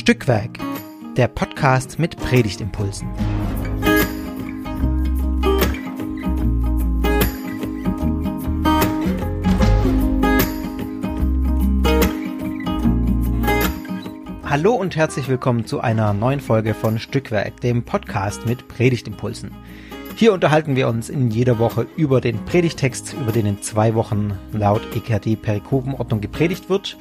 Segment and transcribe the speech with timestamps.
[0.00, 0.58] Stückwerk,
[1.18, 3.06] der Podcast mit Predigtimpulsen.
[14.42, 19.50] Hallo und herzlich willkommen zu einer neuen Folge von Stückwerk, dem Podcast mit Predigtimpulsen.
[20.16, 24.32] Hier unterhalten wir uns in jeder Woche über den Predigtext, über den in zwei Wochen
[24.52, 26.96] laut EKD Perikopenordnung gepredigt wird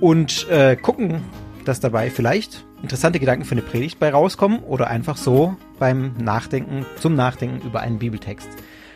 [0.00, 1.24] und äh, gucken,
[1.68, 6.86] dass dabei vielleicht interessante Gedanken für eine Predigt bei rauskommen oder einfach so beim Nachdenken,
[6.98, 8.48] zum Nachdenken über einen Bibeltext.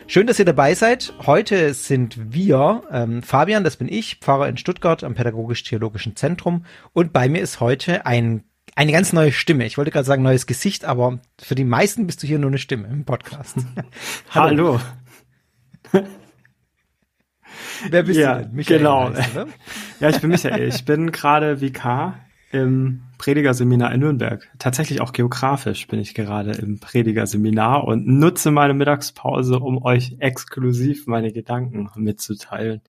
[0.07, 1.13] Schön, dass ihr dabei seid.
[1.25, 7.13] Heute sind wir, ähm, Fabian, das bin ich, Pfarrer in Stuttgart am Pädagogisch-Theologischen Zentrum und
[7.13, 8.43] bei mir ist heute ein
[8.75, 9.67] eine ganz neue Stimme.
[9.67, 12.57] Ich wollte gerade sagen neues Gesicht, aber für die meisten bist du hier nur eine
[12.57, 13.57] Stimme im Podcast.
[14.31, 14.79] Hallo.
[17.87, 18.55] Wer bist ja, du denn?
[18.55, 19.13] Michael genau.
[19.13, 19.35] heißt?
[19.99, 20.67] Ja, ich bin Michael.
[20.69, 22.17] Ich bin gerade Vikar
[22.53, 24.47] im Predigerseminar in Nürnberg.
[24.59, 31.07] Tatsächlich auch geografisch bin ich gerade im Predigerseminar und nutze meine Mittagspause, um euch exklusiv
[31.07, 32.81] meine Gedanken mitzuteilen.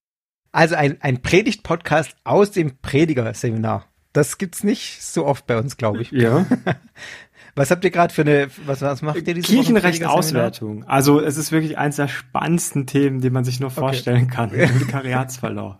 [0.51, 3.85] Also ein, ein Predigt-Podcast aus dem Predigerseminar.
[4.13, 6.11] Das gibt's nicht so oft bei uns, glaube ich.
[6.11, 6.45] Ja.
[7.55, 9.81] Was habt ihr gerade für eine, was, was macht ihr diese Predigerseminar?
[9.91, 10.83] Kirchenrecht-Auswertung.
[10.83, 14.79] Also es ist wirklich eins der spannendsten Themen, die man sich nur vorstellen kann im
[14.81, 15.77] Vikariatsverlauf.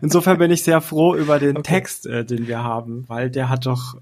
[0.00, 1.74] Insofern bin ich sehr froh über den Okay.
[1.74, 3.96] Text, äh, den wir haben, weil der hat doch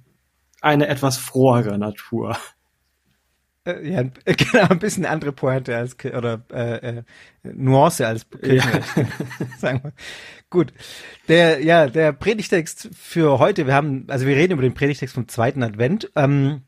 [0.61, 2.37] eine etwas frohere Natur.
[3.65, 7.03] Äh, ja, genau, ein bisschen andere Pointe als, oder äh, äh,
[7.43, 8.89] Nuance als Kirchenrecht.
[9.59, 9.93] Sagen wir.
[10.51, 10.73] Gut.
[11.29, 15.29] Der, ja, der Predigtext für heute, wir haben, also wir reden über den Predigtext vom
[15.29, 16.63] zweiten Advent, ähm,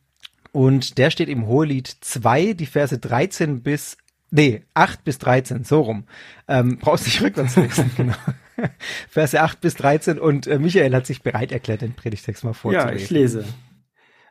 [0.53, 3.97] und der steht im Hohelied 2, die Verse 13 bis,
[4.31, 6.05] nee, 8 bis 13, so rum.
[6.47, 8.15] Ähm, brauchst nicht rückwärts lesen, genau.
[9.09, 12.55] Verse 8 bis 13 und äh, Michael hat sich bereit erklärt, den Predigtext mal Ja,
[12.55, 12.97] vorzulesen.
[12.97, 13.45] ich lese.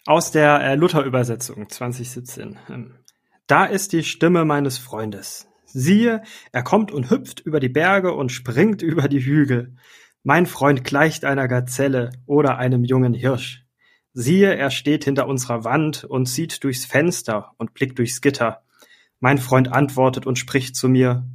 [0.06, 2.58] Aus der äh, Luther-Übersetzung 2017.
[2.70, 2.96] Ähm,
[3.48, 5.48] Da ist die Stimme meines Freundes.
[5.66, 9.76] Siehe, er kommt und hüpft über die Berge und springt über die Hügel.
[10.24, 13.66] Mein Freund gleicht einer Gazelle oder einem jungen Hirsch.
[14.14, 18.62] Siehe, er steht hinter unserer Wand und sieht durchs Fenster und blickt durchs Gitter.
[19.20, 21.26] Mein Freund antwortet und spricht zu mir.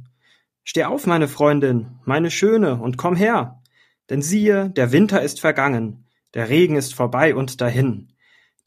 [0.63, 3.61] Steh auf, meine Freundin, meine Schöne, und komm her.
[4.09, 8.13] Denn siehe, der Winter ist vergangen, der Regen ist vorbei und dahin.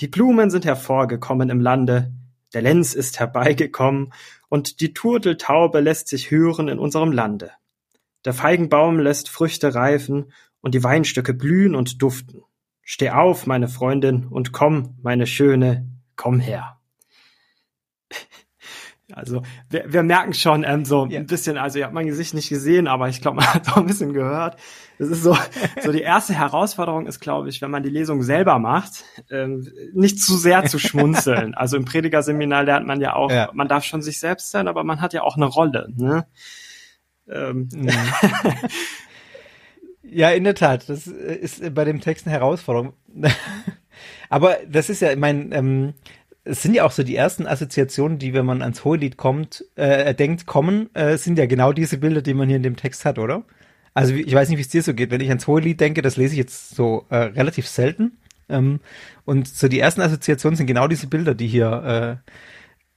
[0.00, 2.12] Die Blumen sind hervorgekommen im Lande,
[2.54, 4.12] der Lenz ist herbeigekommen,
[4.48, 7.52] und die Turteltaube lässt sich hören in unserem Lande.
[8.24, 12.42] Der Feigenbaum lässt Früchte reifen, und die Weinstöcke blühen und duften.
[12.82, 16.78] Steh auf, meine Freundin, und komm, meine Schöne, komm her.
[19.14, 21.20] Also, wir, wir merken schon ähm, so Ja.
[21.20, 23.76] ein bisschen, also ihr habt mein Gesicht nicht gesehen, aber ich glaube, man hat auch
[23.78, 24.56] ein bisschen gehört.
[24.98, 25.36] Das ist so,
[25.82, 30.20] so die erste Herausforderung ist, glaube ich, wenn man die Lesung selber macht, ähm, nicht
[30.22, 31.54] zu sehr zu schmunzeln.
[31.62, 33.50] Also im Predigerseminar lernt man ja auch, Ja.
[33.52, 35.88] man darf schon sich selbst sein, aber man hat ja auch eine Rolle.
[35.96, 36.26] Ne?
[37.28, 37.88] Ähm, Mhm.
[40.04, 40.88] Ja, in der Tat.
[40.88, 42.92] Das ist äh, bei dem Text eine Herausforderung.
[44.28, 45.94] Aber das ist ja, ich meine, ähm,
[46.44, 50.14] es sind ja auch so die ersten Assoziationen, die, wenn man ans Hohelied kommt, äh,
[50.14, 53.18] denkt, kommen, äh, sind ja genau diese Bilder, die man hier in dem Text hat,
[53.18, 53.44] oder?
[53.94, 55.10] Also ich weiß nicht, wie es dir so geht.
[55.10, 58.18] Wenn ich ans Hohelied denke, das lese ich jetzt so äh, relativ selten.
[58.48, 58.80] Ähm,
[59.24, 62.30] und so die ersten Assoziationen sind genau diese Bilder, die hier, äh,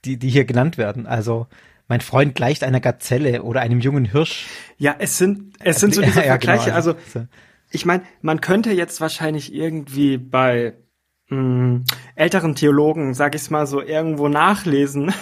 [0.04, 1.06] die, die hier genannt werden.
[1.06, 1.46] Also
[1.88, 4.46] mein Freund gleicht einer Gazelle oder einem jungen Hirsch.
[4.78, 6.74] ja, es sind, es sind so diese Ja, genau, Vergleiche.
[6.74, 7.26] also so.
[7.70, 10.74] ich meine, man könnte jetzt wahrscheinlich irgendwie bei
[11.28, 11.80] mh,
[12.14, 15.12] älteren Theologen, sag ich mal so, irgendwo nachlesen,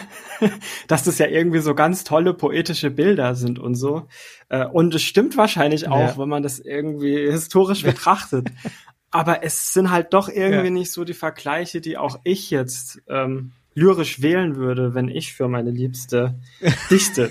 [0.88, 4.06] dass das ja irgendwie so ganz tolle poetische Bilder sind und so.
[4.48, 6.19] Äh, Und es stimmt wahrscheinlich auch, Ja.
[6.19, 8.48] wenn man das irgendwie historisch betrachtet.
[9.10, 10.70] Aber es sind halt doch irgendwie Ja.
[10.70, 15.48] nicht so die Vergleiche, die auch ich jetzt ähm, lyrisch wählen würde, wenn ich für
[15.48, 16.34] meine Liebste
[16.91, 17.30] dichte.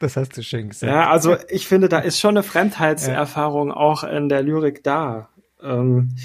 [0.00, 0.90] Das hast du schön gesagt.
[0.92, 5.28] Ja, also ich finde, da ist schon eine Fremdheitserfahrung auch in der Lyrik da.
[5.62, 6.16] Ähm,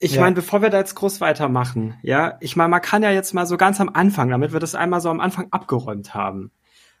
[0.00, 0.22] ich Ja.
[0.22, 3.46] meine, bevor wir da jetzt groß weitermachen, ja, ich meine, man kann ja jetzt mal
[3.46, 6.50] so ganz am Anfang, damit wir das einmal so am Anfang abgeräumt haben,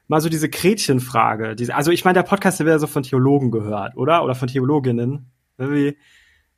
[0.06, 3.02] mal so diese Gretchenfrage, diese, also ich meine, der Podcast der wird ja so von
[3.02, 4.22] Theologen gehört, oder?
[4.22, 5.88] Oder von Theologinnen, ne, wie, wie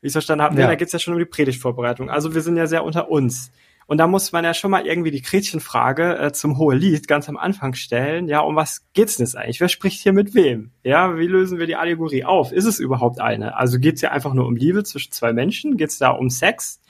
[0.02, 0.62] ich es verstanden habe, Ja.
[0.62, 0.66] ja.
[0.66, 2.10] da geht's ja schon um die Predigtvorbereitung.
[2.10, 3.52] Also wir sind ja sehr unter uns.
[3.86, 7.36] Und da muss man ja schon mal irgendwie die Gretchenfrage äh, zum Hohelied ganz am
[7.36, 8.28] Anfang stellen.
[8.28, 9.60] Ja, um was geht's denn jetzt eigentlich?
[9.60, 10.70] Wer spricht hier mit wem?
[10.82, 12.52] Ja, wie lösen wir die Allegorie auf?
[12.52, 13.56] Ist es überhaupt eine?
[13.56, 15.76] Also geht's ja einfach nur um Liebe zwischen zwei Menschen?
[15.76, 16.80] Geht's da um Sex?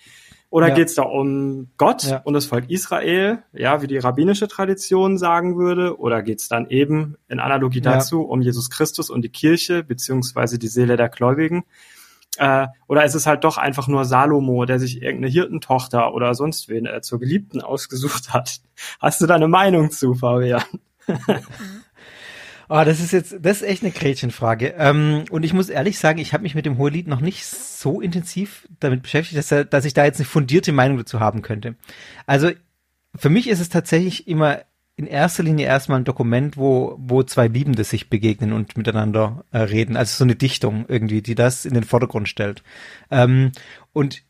[0.51, 0.75] Oder Ja.
[0.75, 2.19] geht's da um Gott Ja.
[2.25, 3.43] und das Volk Israel?
[3.55, 5.99] Ja, wie die rabbinische Tradition sagen würde?
[5.99, 7.93] Oder geht's dann eben in Analogie Ja.
[7.95, 11.65] dazu um Jesus Christus und die Kirche beziehungsweise die Seele der Gläubigen?
[12.39, 16.69] Äh, oder ist es halt doch einfach nur Salomo, der sich irgendeine Hirtentochter oder sonst
[16.69, 18.61] wen äh, zur Geliebten ausgesucht hat?
[19.01, 20.63] Hast du da eine Meinung zu, Fabian?
[22.75, 24.75] Oh, das ist jetzt, das ist echt eine Gretchenfrage.
[24.79, 28.01] Ähm, und ich muss ehrlich sagen, ich habe mich mit dem Hohelied noch nicht so
[28.01, 31.75] intensiv damit beschäftigt, dass, dass ich da jetzt eine fundierte Meinung dazu haben könnte.
[32.25, 32.51] Also
[33.15, 34.61] für mich ist es tatsächlich immer
[34.97, 39.59] in erster Linie erstmal ein Dokument, wo, wo zwei Liebende sich begegnen und miteinander äh,
[39.59, 39.97] reden.
[39.97, 42.63] Also so eine Dichtung irgendwie, die das in den Vordergrund stellt.
[43.11, 43.53] Ähm,
[43.93, 44.23] und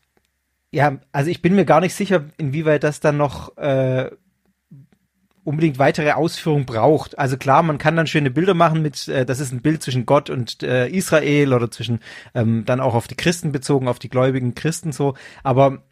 [0.71, 4.09] ja, also ich bin mir gar nicht sicher, inwieweit das dann noch äh,
[5.43, 7.19] unbedingt weitere Ausführung braucht.
[7.19, 10.05] Also klar, man kann dann schöne Bilder machen mit, äh, das ist ein Bild zwischen
[10.05, 11.99] Gott und äh, Israel oder zwischen
[12.33, 15.15] ähm, dann auch auf die Christen bezogen, auf die gläubigen Christen so.
[15.43, 15.83] Aber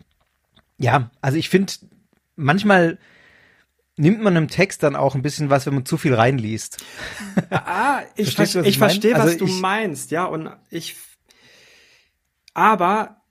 [0.77, 1.73] ja, also ich finde,
[2.35, 2.97] manchmal
[4.01, 6.83] nimmt man im Text dann auch ein bisschen was, wenn man zu viel reinliest.
[7.49, 10.95] Ah, ich, ver ich, ich verstehe, was also du meinst, ja, und ich,
[12.53, 13.21] aber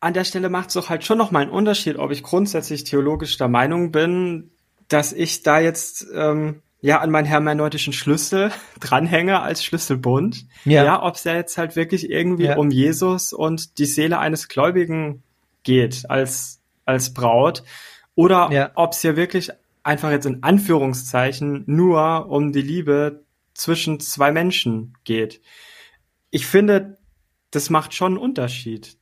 [0.00, 2.84] an der Stelle macht es doch halt schon noch mal einen Unterschied, ob ich grundsätzlich
[2.84, 4.52] theologisch der Meinung bin,
[4.88, 10.46] dass ich da jetzt ähm, ja an meinen hermeneutischen Schlüssel dranhänge als Schlüsselbund.
[10.64, 12.56] Ja, ja ob es ja jetzt halt wirklich irgendwie ja.
[12.56, 15.22] um Jesus und die Seele eines Gläubigen
[15.64, 17.64] geht als als Braut
[18.14, 18.70] oder ja.
[18.74, 19.50] ob es ja wirklich
[19.84, 25.40] einfach jetzt in Anführungszeichen nur um die Liebe zwischen zwei Menschen geht.
[26.30, 26.98] Ich finde,
[27.50, 28.96] das macht schon einen Unterschied.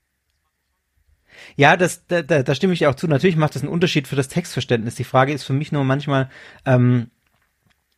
[1.56, 3.08] Ja, das, da, da, da stimme ich auch zu.
[3.08, 4.96] Natürlich macht das einen Unterschied für das Textverständnis.
[4.96, 6.28] Die Frage ist für mich nur manchmal,
[6.66, 7.10] ähm,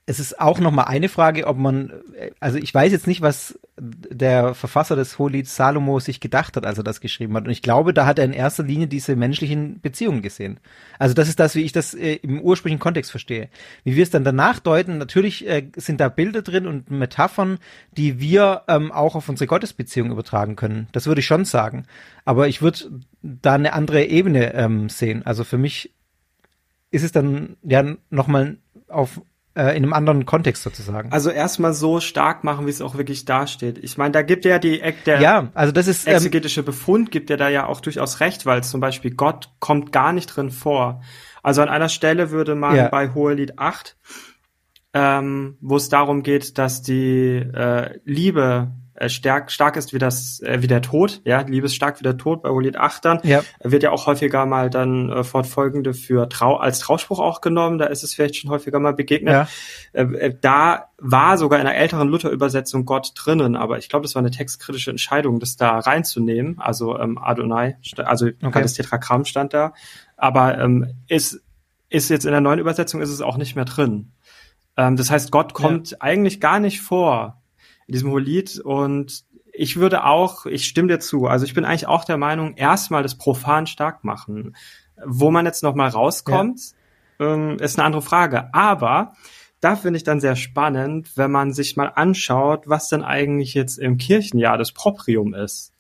[0.07, 1.93] es ist auch noch mal eine Frage, ob man,
[2.39, 6.79] also ich weiß jetzt nicht, was der Verfasser des Hohelieds Salomo sich gedacht hat, als
[6.79, 7.45] er das geschrieben hat.
[7.45, 10.61] Und ich glaube, da hat er in erster Linie diese menschlichen Beziehungen gesehen.
[10.99, 13.49] Also das ist das, wie ich das äh, im ursprünglichen Kontext verstehe.
[13.83, 17.59] Wie wir es dann danach deuten, natürlich äh, sind da Bilder drin und Metaphern,
[17.97, 20.87] die wir ähm, auch auf unsere Gottesbeziehung übertragen können.
[20.93, 21.87] Das würde ich schon sagen.
[22.25, 25.27] Aber ich würde da eine andere Ebene ähm, sehen.
[25.27, 25.93] Also für mich
[26.93, 29.21] ist es dann ja nochmal auf
[29.55, 31.13] äh, in einem anderen Kontext sozusagen.
[31.13, 33.79] Also erstmal so stark machen, wie es auch wirklich dasteht.
[33.79, 37.31] Ich meine, da gibt ja die der ja, also das ist ähm, exegetische Befund gibt
[37.31, 41.03] ja da ja auch durchaus recht, weil zum Beispiel Gott kommt gar nicht drin vor.
[41.43, 42.89] Also an einer Stelle würde man ja.
[42.89, 43.97] bei Hohelied 8,
[44.95, 50.41] ähm, wo es darum geht, dass die äh, Liebe äh, stark, stark ist wie das
[50.41, 53.43] äh, wie der Tod, ja, Liebe ist stark wie der Tod bei 8 dann, ja.
[53.63, 57.87] wird ja auch häufiger mal dann äh, fortfolgende für Trau als Trauspruch auch genommen, da
[57.87, 59.35] ist es vielleicht schon häufiger mal begegnet.
[59.35, 59.49] Ja.
[59.93, 64.15] Äh, äh da war sogar in einer älteren Luther-Übersetzung Gott drinnen, aber ich glaube, das
[64.15, 68.63] war eine textkritische Entscheidung, das da reinzunehmen, also ähm, Adonai, also okay.
[68.63, 69.75] das Tetragramm stand da,
[70.17, 71.43] aber ähm, ist
[71.91, 74.13] ist jetzt in der neuen Übersetzung ist es auch nicht mehr drin.
[74.77, 75.97] Ähm, das heißt, Gott kommt ja.
[76.01, 77.43] eigentlich gar nicht vor
[77.87, 79.25] in diesem Holit und
[79.57, 83.05] ich würde auch, ich stimme dir zu, also ich bin eigentlich auch der Meinung, erstmal
[83.05, 84.57] das Profan stark machen.
[85.05, 86.61] Wo man jetzt nochmal rauskommt,
[87.19, 87.35] ja.
[87.35, 88.53] ähm, ist eine andere Frage.
[88.53, 89.15] Aber
[89.61, 93.79] da finde ich dann sehr spannend, wenn man sich mal anschaut, was denn eigentlich jetzt
[93.79, 95.73] im Kirchenjahr das Proprium ist.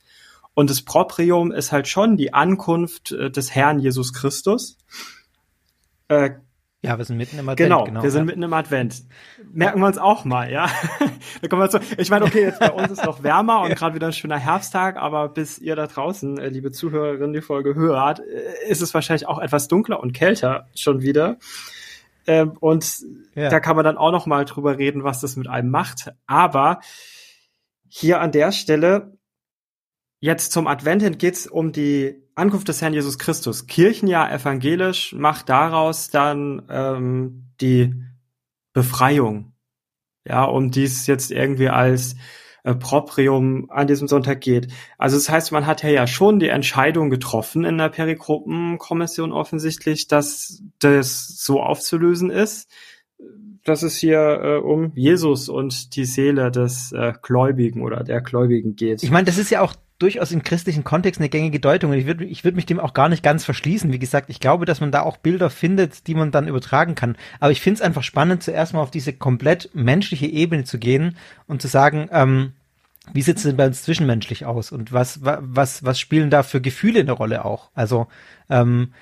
[0.55, 4.79] Und das Proprium ist halt schon die Ankunft äh, des Herrn Jesus Christus.
[6.09, 6.31] Äh,
[6.85, 7.59] ja, wir sind mitten im Advent.
[7.59, 8.25] Genau, genau wir sind ja.
[8.27, 9.05] mitten im Advent.
[9.53, 10.69] Merken wir uns auch mal, ja.
[11.41, 11.81] da kommen wir zu.
[11.97, 14.97] Ich meine, okay, jetzt bei uns ist noch wärmer und gerade wieder ein schöner Herbsttag,
[14.97, 19.27] aber bis ihr da draußen, äh, liebe Zuhörerinnen, die Folge hört, äh, ist es wahrscheinlich
[19.27, 21.39] auch etwas dunkler und kälter schon wieder.
[22.27, 22.87] Ähm, und
[23.35, 23.49] ja.
[23.49, 26.13] da kann man dann auch noch mal drüber reden, was das mit einem macht.
[26.27, 26.81] Aber
[27.89, 29.17] hier an der Stelle,
[30.21, 33.67] jetzt zum Advent hin geht's um die Ankunft des Herrn Jesus Christus.
[33.67, 37.95] Kirchenjahr evangelisch macht daraus dann ähm, die
[38.73, 39.53] Befreiung.
[40.27, 42.17] Ja, um dies jetzt irgendwie als
[42.65, 44.69] äh, Proprium an diesem Sonntag geht.
[44.97, 50.09] Also das heißt, man hat ja, ja schon die Entscheidung getroffen in der Perikopenkommission offensichtlich,
[50.09, 52.71] dass das so aufzulösen ist,
[53.65, 58.77] dass es hier äh, um Jesus und die Seele des äh, Gläubigen oder der Gläubigen
[58.77, 59.03] geht.
[59.03, 61.93] Ich meine, das ist ja auch durchaus im christlichen Kontext eine gängige Deutung.
[61.93, 63.93] Und ich würde ich würd mich dem auch gar nicht ganz verschließen.
[63.93, 67.17] Wie gesagt, ich glaube, dass man da auch Bilder findet, die man dann übertragen kann.
[67.41, 71.17] Aber ich finde es einfach spannend, zuerst mal auf diese komplett menschliche Ebene zu gehen
[71.47, 72.53] und zu sagen, ähm,
[73.13, 74.73] wie sieht es denn bei uns zwischenmenschlich aus?
[74.73, 77.71] Und was, was, was spielen da für Gefühle eine Rolle auch?
[77.75, 78.07] Also,
[78.49, 78.93] ähm,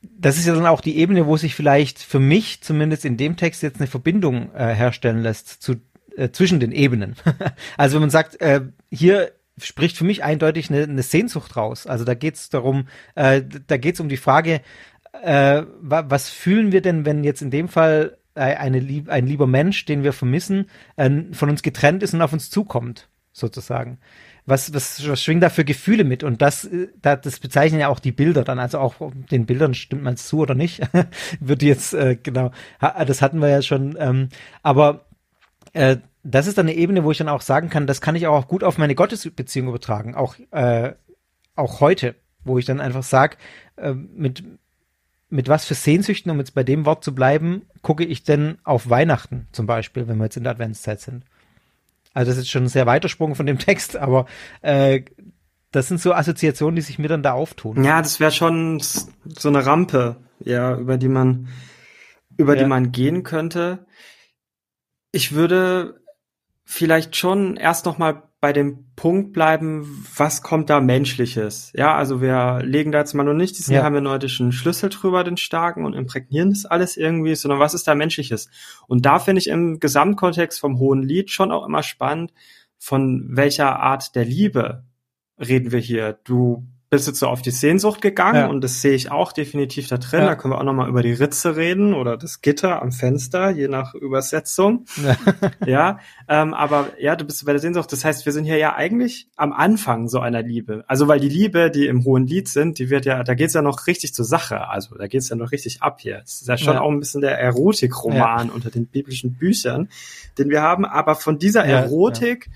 [0.00, 3.36] das ist ja dann auch die Ebene, wo sich vielleicht für mich zumindest in dem
[3.36, 5.76] Text jetzt eine Verbindung äh, herstellen lässt zu,
[6.16, 7.16] äh, zwischen den Ebenen.
[7.76, 8.60] also wenn man sagt, äh,
[8.90, 11.86] hier spricht für mich eindeutig eine, eine Sehnsucht raus.
[11.86, 14.60] Also da geht es darum, äh, da geht es um die Frage,
[15.22, 19.84] äh, was fühlen wir denn, wenn jetzt in dem Fall äh, eine ein lieber Mensch,
[19.84, 23.98] den wir vermissen, äh, von uns getrennt ist und auf uns zukommt, sozusagen.
[24.48, 26.24] was, was, was schwingen da für Gefühle mit?
[26.24, 28.94] Und das, äh, das bezeichnen ja auch die Bilder dann, also auch
[29.30, 30.80] den Bildern stimmt man zu oder nicht,
[31.40, 32.50] wird jetzt, äh, genau,
[32.80, 34.28] das hatten wir ja schon, ähm,
[34.62, 35.06] aber
[35.74, 38.26] äh, das ist dann eine Ebene, wo ich dann auch sagen kann, das kann ich
[38.26, 40.92] auch gut auf meine Gottesbeziehung übertragen, auch, äh,
[41.54, 43.36] auch heute, wo ich dann einfach sage,
[43.76, 44.42] äh, mit,
[45.30, 48.90] mit was für Sehnsüchten, um jetzt bei dem Wort zu bleiben, gucke ich denn auf
[48.90, 51.24] Weihnachten zum Beispiel, wenn wir jetzt in der Adventszeit sind.
[52.14, 54.26] Also das ist schon ein sehr weiter Sprung von dem Text, aber
[54.62, 55.02] äh,
[55.70, 57.84] das sind so Assoziationen, die sich mir dann da auftun.
[57.84, 61.48] Ja, das wäre schon so eine Rampe, ja, über die man,
[62.36, 62.62] über ja.
[62.62, 63.86] die man gehen könnte.
[65.12, 66.00] Ich würde
[66.70, 71.72] vielleicht schon erst noch mal bei dem Punkt bleiben, was kommt da Menschliches?
[71.74, 73.80] Ja, also wir legen da jetzt mal nur nicht diesen ja.
[73.80, 78.50] hermeneutischen Schlüssel drüber, den starken, und imprägnieren das alles irgendwie, sondern was ist da Menschliches?
[78.86, 82.34] Und da finde ich im Gesamtkontext vom Hohen Lied schon auch immer spannend,
[82.76, 84.84] von welcher Art der Liebe
[85.38, 86.18] reden wir hier.
[86.22, 88.46] Du bist jetzt so auf die Sehnsucht gegangen ja.
[88.46, 90.20] und das sehe ich auch definitiv da drin.
[90.20, 90.26] Ja.
[90.28, 93.68] Da können wir auch nochmal über die Ritze reden oder das Gitter am Fenster, je
[93.68, 94.86] nach Übersetzung.
[95.02, 95.16] Ja,
[95.66, 97.92] ja ähm, aber ja, du bist bei der Sehnsucht.
[97.92, 100.84] Das heißt, wir sind hier ja eigentlich am Anfang so einer Liebe.
[100.86, 103.60] Also weil die Liebe, die im hohen Lied sind, die wird ja, da geht's ja
[103.60, 104.68] noch richtig zur Sache.
[104.68, 106.20] Also da geht's ja noch richtig ab hier.
[106.20, 109.90] Das ist ja schon auch ein bisschen der Erotikroman unter den biblischen Büchern,
[110.38, 110.86] den wir haben.
[110.86, 112.48] Aber von dieser Erotik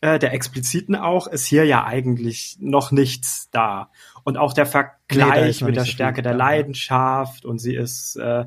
[0.00, 3.90] äh, der expliziten auch, ist hier ja eigentlich noch nichts da.
[4.24, 8.44] Und auch der Vergleich nee, mit der so Stärke der Leidenschaft und sie ist, äh,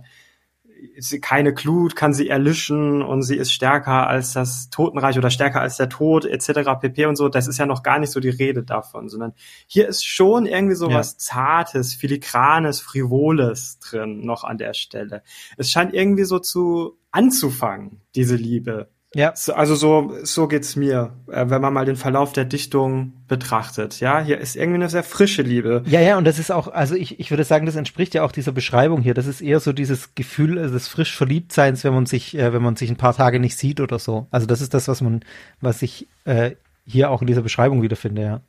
[0.97, 5.61] sie, keine Glut kann sie erlischen und sie ist stärker als das Totenreich oder stärker
[5.61, 6.79] als der Tod etc.
[6.79, 7.05] pp.
[7.05, 7.29] und so.
[7.29, 9.33] Das ist ja noch gar nicht so die Rede davon, sondern
[9.67, 10.97] hier ist schon irgendwie so ja.
[10.97, 15.23] was Zartes, Filigranes, Frivoles drin noch an der Stelle.
[15.57, 19.35] Es scheint irgendwie so zu anzufangen, diese Liebe ja.
[19.35, 23.99] So, also so, so geht's mir, äh, wenn man mal den Verlauf der Dichtung betrachtet.
[23.99, 25.83] Ja, hier ist irgendwie eine sehr frische Liebe.
[25.87, 28.31] Ja, ja, und das ist auch, also ich, ich würde sagen, das entspricht ja auch
[28.31, 29.15] dieser Beschreibung hier.
[29.15, 32.75] Das ist eher so dieses Gefühl des frisch Verliebtseins, wenn man sich, äh, wenn man
[32.75, 34.27] sich ein paar Tage nicht sieht oder so.
[34.29, 35.21] Also das ist das, was man,
[35.59, 36.51] was ich äh,
[36.85, 38.41] hier auch in dieser Beschreibung wiederfinde, ja.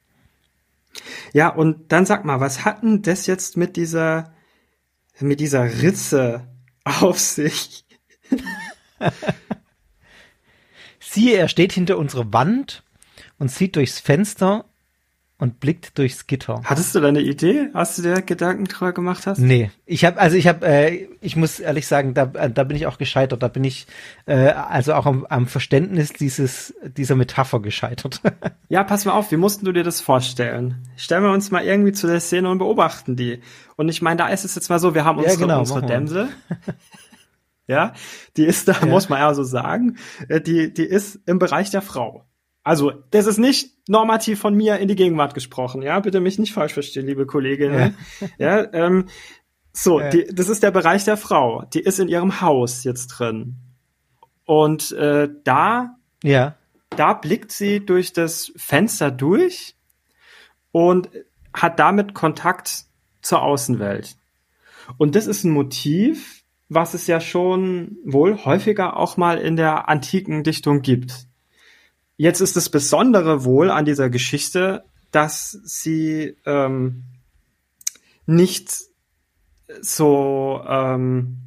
[1.32, 4.34] Ja, und dann sag mal, was hat denn das jetzt mit dieser,
[5.20, 6.48] mit dieser Ritze
[6.84, 7.86] auf sich?
[11.12, 12.84] Siehe, er steht hinter unserer Wand
[13.40, 14.64] und sieht durchs Fenster
[15.38, 16.60] und blickt durchs Gitter.
[16.62, 17.68] Hattest du da eine Idee?
[17.74, 19.38] Hast du dir Gedanken drüber gemacht hast?
[19.40, 22.76] Nee, ich habe also ich habe äh, ich muss ehrlich sagen, da äh, da bin
[22.76, 23.88] ich auch gescheitert, da bin ich
[24.26, 28.20] äh, also auch am, am Verständnis dieses dieser Metapher gescheitert.
[28.68, 30.76] ja, pass mal auf, wie mussten du dir das vorstellen?
[30.94, 33.40] Stellen wir uns mal irgendwie zu der Szene und beobachten die.
[33.74, 35.82] Und ich meine, da ist es jetzt mal so, wir haben unsere, ja, genau, unsere
[35.82, 36.28] Dämsel.
[37.70, 37.94] ja,
[38.36, 38.86] die ist da, ja.
[38.86, 39.96] muss man ja so sagen,
[40.28, 42.26] äh, die, die ist im Bereich der Frau.
[42.64, 46.52] Also, das ist nicht normativ von mir in die Gegenwart gesprochen, ja, bitte mich nicht
[46.52, 47.96] falsch verstehen, liebe Kolleginnen.
[48.38, 49.06] Ja, ja ähm,
[49.72, 50.10] so, ja.
[50.10, 51.64] Die, das ist der Bereich der Frau.
[51.72, 53.56] Die ist in ihrem Haus jetzt drin.
[54.44, 56.56] Und äh, da, ja.
[56.90, 59.76] da blickt sie durch das Fenster durch
[60.72, 61.08] und
[61.54, 62.84] hat damit Kontakt
[63.22, 64.16] zur Außenwelt.
[64.98, 66.39] Und das ist ein Motiv,
[66.70, 71.26] was es ja schon wohl häufiger auch mal in der antiken Dichtung gibt.
[72.16, 77.02] Jetzt ist das Besondere wohl an dieser Geschichte, dass sie ähm,
[78.24, 78.70] nicht
[79.80, 81.38] so ähm,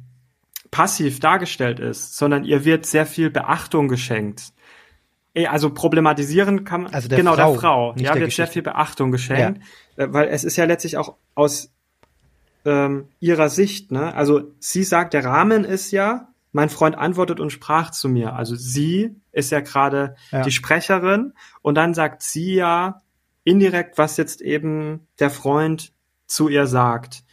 [0.70, 4.52] passiv dargestellt ist, sondern ihr wird sehr viel Beachtung geschenkt.
[5.34, 8.42] Eh, also problematisieren kann man also der genau Frau, der Frau, ja, der wird Geschichte.
[8.42, 9.60] sehr viel Beachtung geschenkt,
[9.96, 10.04] ja.
[10.04, 11.73] Äh, weil es ist ja letztlich auch aus
[12.64, 13.92] ähm, ihrer Sicht.
[13.92, 14.14] Ne?
[14.14, 18.34] Also sie sagt, der Rahmen ist ja, mein Freund antwortet und sprach zu mir.
[18.34, 20.42] Also sie ist ja gerade ja.
[20.42, 23.00] die Sprecherin und dann sagt sie ja
[23.42, 25.92] indirekt, was jetzt eben der Freund
[26.26, 27.24] zu ihr sagt.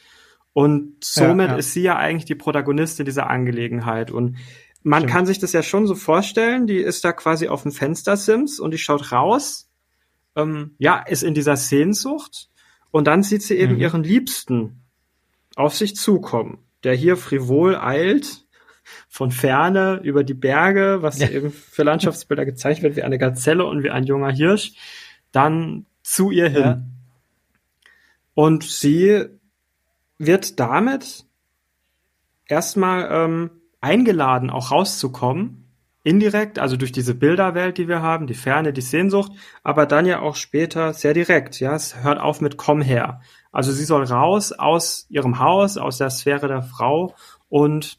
[0.54, 1.60] Und somit ja, ja.
[1.60, 4.12] ist sie ja eigentlich die Protagonistin dieser Angelegenheit.
[4.12, 4.38] Und
[4.84, 5.14] man Stimmt.
[5.14, 8.72] kann sich das ja schon so vorstellen, die ist da quasi auf dem Fenstersims und
[8.72, 9.70] die schaut raus,
[10.36, 12.50] ähm, ja, ist in dieser Sehnsucht
[12.90, 13.82] und dann sieht sie eben mhm.
[13.82, 14.81] ihren Liebsten
[15.56, 18.46] auf sich zukommen, der hier frivol eilt,
[19.08, 21.30] von ferne über die Berge, was ja.
[21.30, 24.74] eben für Landschaftsbilder gezeichnet wird, wie eine Gazelle und wie ein junger Hirsch,
[25.32, 26.62] dann zu ihr hin.
[26.62, 26.82] Ja.
[28.34, 29.26] Und sie
[30.18, 31.26] wird damit
[32.48, 33.50] erstmal ähm,
[33.82, 35.62] eingeladen, auch rauszukommen,
[36.04, 39.32] indirekt, also durch diese Bilderwelt, die wir haben, die Ferne, die Sehnsucht,
[39.64, 43.22] aber dann ja auch später sehr direkt, ja, es hört auf mit komm her.
[43.52, 47.16] Also sie soll raus aus ihrem Haus, aus der Sphäre der Frau
[47.50, 47.98] und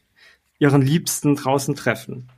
[0.59, 2.29] ihren Liebsten draußen treffen.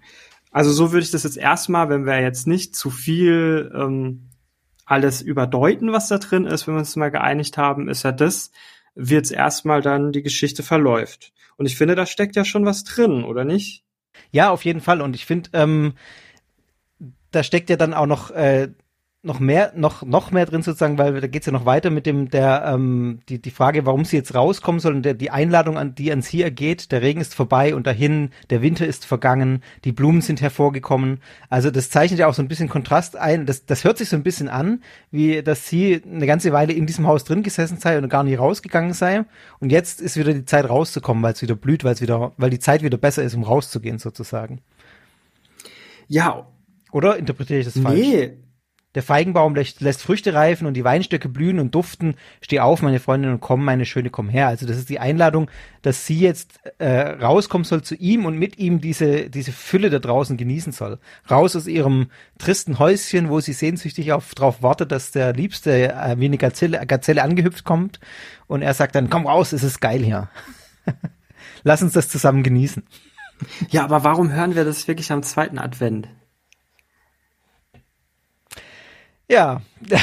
[0.50, 4.30] Also so würde ich das jetzt erstmal, wenn wir jetzt nicht zu viel ähm,
[4.86, 8.50] alles überdeuten, was da drin ist, wenn wir uns mal geeinigt haben, ist ja das,
[8.94, 11.32] wie jetzt erstmal dann die Geschichte verläuft.
[11.56, 13.84] Und ich finde, da steckt ja schon was drin, oder nicht?
[14.30, 15.00] Ja, auf jeden Fall.
[15.00, 15.94] Und ich finde, ähm,
[17.30, 18.68] da steckt ja dann auch noch äh,
[19.24, 22.28] noch mehr, noch, noch mehr drin sozusagen, weil da geht's ja noch weiter mit dem,
[22.28, 26.12] der, ähm, die, die Frage, warum sie jetzt rauskommen sollen, der, die Einladung, an die
[26.12, 30.20] an sie ergeht, der Regen ist vorbei und dahin, der Winter ist vergangen, die Blumen
[30.20, 31.20] sind hervorgekommen.
[31.48, 33.46] Also das zeichnet ja auch so ein bisschen Kontrast ein.
[33.46, 36.86] Das, das hört sich so ein bisschen an, wie dass sie eine ganze Weile in
[36.86, 39.24] diesem Haus drin gesessen sei und gar nicht rausgegangen sei.
[39.58, 42.50] Und jetzt ist wieder die Zeit rauszukommen, weil es wieder blüht, weil es wieder, weil
[42.50, 44.60] die Zeit wieder besser ist, um rauszugehen sozusagen.
[46.08, 46.46] Ja.
[46.92, 47.98] Oder interpretiere ich das falsch?
[47.98, 48.36] Nee,
[48.94, 52.14] der Feigenbaum lässt, lässt Früchte reifen und die Weinstöcke blühen und duften.
[52.40, 54.48] Steh auf, meine Freundin, und komm, meine Schöne, komm her.
[54.48, 55.50] Also das ist die Einladung,
[55.82, 59.98] dass sie jetzt äh, rauskommen soll zu ihm und mit ihm diese, diese Fülle da
[59.98, 60.98] draußen genießen soll.
[61.30, 62.08] Raus aus ihrem
[62.38, 66.86] tristen Häuschen, wo sie sehnsüchtig auf, drauf wartet, dass der Liebste äh, wie eine Gazelle,
[66.86, 67.98] Gazelle angehüpft kommt.
[68.46, 70.28] Und er sagt dann, komm raus, es ist geil hier.
[71.64, 72.84] Lass uns das zusammen genießen.
[73.70, 76.08] Ja, aber warum hören wir das wirklich am zweiten Advent?
[79.28, 79.62] Ja.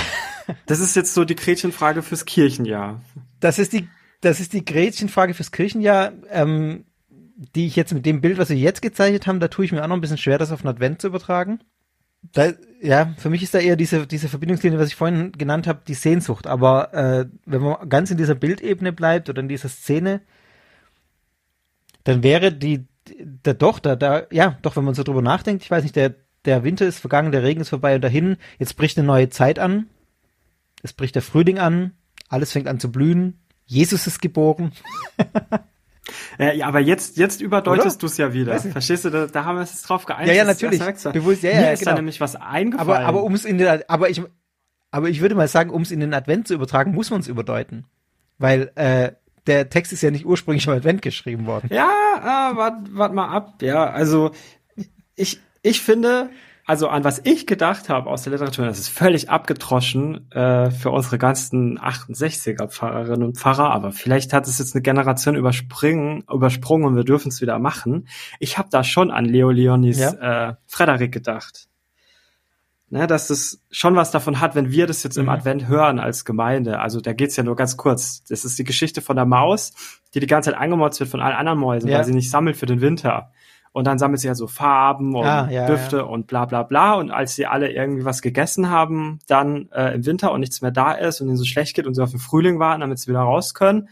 [0.65, 3.01] Das ist jetzt so die Gretchenfrage fürs Kirchenjahr.
[3.39, 3.87] Das ist die,
[4.19, 6.83] das ist die Gretchenfrage fürs Kirchenjahr, ähm,
[7.55, 9.83] die ich jetzt mit dem Bild, was wir jetzt gezeichnet haben, da tue ich mir
[9.83, 11.59] auch noch ein bisschen schwer, das auf den Advent zu übertragen.
[12.33, 12.51] Da,
[12.81, 15.95] ja, für mich ist da eher diese, diese Verbindungslinie, was ich vorhin genannt habe, die
[15.95, 16.45] Sehnsucht.
[16.45, 20.21] Aber äh, wenn man ganz in dieser Bildebene bleibt oder in dieser Szene,
[22.03, 25.71] dann wäre die, der doch, da, da, ja, doch, wenn man so drüber nachdenkt, ich
[25.71, 28.97] weiß nicht, der, der Winter ist vergangen, der Regen ist vorbei und dahin, jetzt bricht
[28.97, 29.87] eine neue Zeit an.
[30.83, 31.93] Es bricht der Frühling an,
[32.27, 34.71] alles fängt an zu blühen, Jesus ist geboren.
[36.37, 38.59] Ja, ja, aber jetzt, jetzt überdeutest du es ja wieder.
[38.59, 40.29] Verstehst du, da, da haben wir es drauf geeinigt.
[40.29, 40.79] Ja, ja, natürlich.
[40.79, 41.91] Bewusst, ja, Mir ja, ist genau.
[41.91, 42.89] da nämlich was eingefallen.
[42.89, 44.21] Aber, aber um es in den, aber ich,
[44.89, 47.27] aber ich würde mal sagen, um es in den Advent zu übertragen, muss man es
[47.27, 47.85] überdeuten.
[48.39, 49.11] Weil, äh,
[49.47, 51.69] der Text ist ja nicht ursprünglich im Advent geschrieben worden.
[51.71, 53.61] Ja, äh, wart, wart mal ab.
[53.61, 54.31] Ja, also,
[55.15, 56.29] ich, ich finde,
[56.65, 60.91] also an was ich gedacht habe aus der Literatur, das ist völlig abgetroschen äh, für
[60.91, 66.85] unsere ganzen 68er Pfarrerinnen und Pfarrer, aber vielleicht hat es jetzt eine Generation überspringen, übersprungen
[66.85, 68.07] und wir dürfen es wieder machen.
[68.39, 70.49] Ich habe da schon an Leo Leonis ja.
[70.49, 71.67] äh, Frederik gedacht.
[72.93, 75.29] Ne, dass es schon was davon hat, wenn wir das jetzt im mhm.
[75.29, 76.79] Advent hören als Gemeinde.
[76.81, 78.25] Also da geht's ja nur ganz kurz.
[78.25, 79.71] Das ist die Geschichte von der Maus,
[80.13, 81.99] die die ganze Zeit angemotzt wird von allen anderen Mäusen, ja.
[81.99, 83.31] weil sie nicht sammelt für den Winter.
[83.73, 86.03] Und dann sammelt sie ja so Farben und ah, ja, Düfte ja.
[86.03, 86.95] und bla bla bla.
[86.95, 90.71] Und als sie alle irgendwie was gegessen haben, dann äh, im Winter und nichts mehr
[90.71, 93.07] da ist und ihnen so schlecht geht und sie auf den Frühling warten, damit sie
[93.07, 93.87] wieder raus können,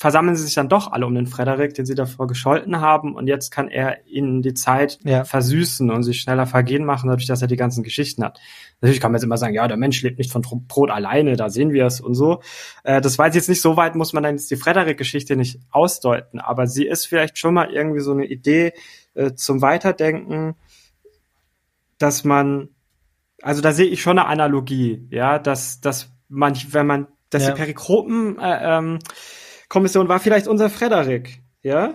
[0.00, 3.14] versammeln sie sich dann doch alle um den Frederik, den sie davor gescholten haben.
[3.14, 5.24] Und jetzt kann er ihnen die Zeit ja.
[5.24, 8.40] versüßen und sich schneller vergehen machen, dadurch, dass er die ganzen Geschichten hat.
[8.80, 11.50] Natürlich kann man jetzt immer sagen, ja, der Mensch lebt nicht von Brot alleine, da
[11.50, 12.40] sehen wir es und so.
[12.82, 16.40] Äh, das weiß jetzt nicht so weit, muss man dann jetzt die Frederik-Geschichte nicht ausdeuten.
[16.40, 18.72] Aber sie ist vielleicht schon mal irgendwie so eine Idee,
[19.14, 20.54] äh, zum Weiterdenken,
[21.98, 22.68] dass man,
[23.42, 27.50] also da sehe ich schon eine Analogie, ja, dass, dass man, wenn man, dass ja.
[27.50, 28.98] die Perikropen äh, ähm,
[29.68, 31.94] Kommission war vielleicht unser Frederik, ja,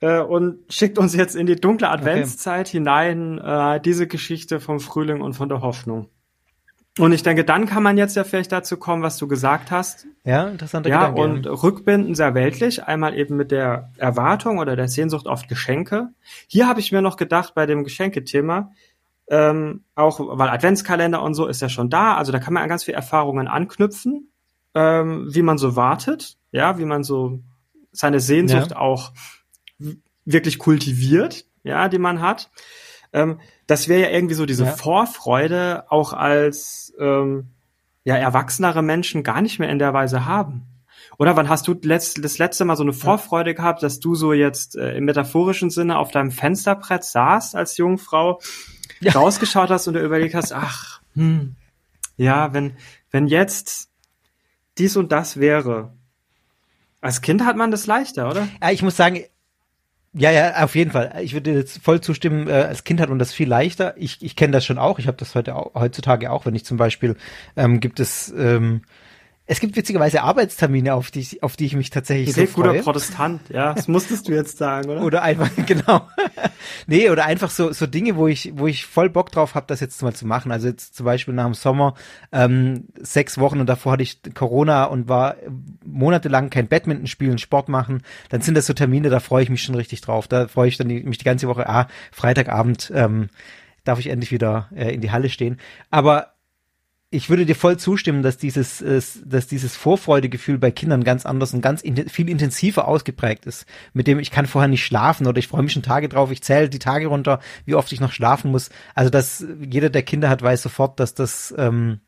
[0.00, 2.78] äh, und schickt uns jetzt in die dunkle Adventszeit okay.
[2.78, 6.10] hinein äh, diese Geschichte vom Frühling und von der Hoffnung.
[6.98, 10.06] Und ich denke, dann kann man jetzt ja vielleicht dazu kommen, was du gesagt hast.
[10.24, 11.20] Ja, interessanter Ja, Gedanke.
[11.22, 12.84] und Rückbinden sehr weltlich.
[12.84, 16.10] Einmal eben mit der Erwartung oder der Sehnsucht auf Geschenke.
[16.46, 18.70] Hier habe ich mir noch gedacht bei dem Geschenkethema,
[19.26, 22.68] ähm, auch weil Adventskalender und so ist ja schon da, also da kann man an
[22.68, 24.28] ganz viele Erfahrungen anknüpfen,
[24.74, 27.40] ähm, wie man so wartet, ja, wie man so
[27.90, 28.76] seine Sehnsucht ja.
[28.76, 29.12] auch
[30.24, 32.50] wirklich kultiviert, ja, die man hat.
[33.14, 34.72] Ähm, das wäre ja irgendwie so diese ja.
[34.72, 37.46] Vorfreude auch als ähm,
[38.02, 40.66] ja erwachsenere Menschen gar nicht mehr in der Weise haben.
[41.16, 44.32] Oder wann hast du letzt, das letzte Mal so eine Vorfreude gehabt, dass du so
[44.32, 48.40] jetzt äh, im metaphorischen Sinne auf deinem Fensterbrett saßt als Jungfrau,
[49.00, 49.12] ja.
[49.12, 51.54] rausgeschaut hast und du überlegt hast, ach, hm,
[52.16, 52.76] ja, wenn,
[53.12, 53.90] wenn jetzt
[54.76, 55.92] dies und das wäre.
[57.00, 58.48] Als Kind hat man das leichter, oder?
[58.60, 59.22] Ja, ich muss sagen,
[60.16, 61.12] ja, ja, auf jeden Fall.
[61.22, 63.94] Ich würde jetzt voll zustimmen, äh, als Kind hat man das viel leichter.
[63.96, 65.00] Ich, ich kenne das schon auch.
[65.00, 67.16] Ich habe das heute auch, heutzutage auch, wenn ich zum Beispiel
[67.56, 68.82] ähm, gibt es ähm,
[69.46, 72.68] es gibt witzigerweise Arbeitstermine, auf die, auf die ich mich tatsächlich Sehr so freue.
[72.70, 73.74] guter Protestant, ja.
[73.74, 75.02] Das musstest du jetzt sagen, oder?
[75.02, 76.08] Oder einfach, genau.
[76.86, 79.80] nee, oder einfach so, so Dinge, wo ich, wo ich voll Bock drauf habe, das
[79.80, 80.50] jetzt mal zu machen.
[80.50, 81.94] Also jetzt zum Beispiel nach dem Sommer,
[82.32, 85.36] ähm, sechs Wochen und davor hatte ich Corona und war
[85.84, 88.02] monatelang kein Badminton spielen, Sport machen.
[88.30, 90.26] Dann sind das so Termine, da freue ich mich schon richtig drauf.
[90.26, 93.28] Da freue ich dann die, mich die ganze Woche, ah, Freitagabend, ähm,
[93.84, 95.58] darf ich endlich wieder äh, in die Halle stehen.
[95.90, 96.33] Aber
[97.14, 101.54] ich würde dir voll zustimmen, dass dieses, äh, dass dieses Vorfreudegefühl bei Kindern ganz anders
[101.54, 103.66] und ganz in, viel intensiver ausgeprägt ist.
[103.92, 106.42] Mit dem ich kann vorher nicht schlafen oder ich freue mich schon Tage drauf, ich
[106.42, 108.70] zähle die Tage runter, wie oft ich noch schlafen muss.
[108.96, 112.00] Also dass jeder, der Kinder hat, weiß sofort, dass das ähm,